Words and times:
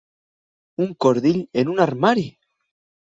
Un 0.85 0.89
cordill 1.05 1.39
en 1.65 1.71
un 1.75 1.83
armari! 1.85 2.25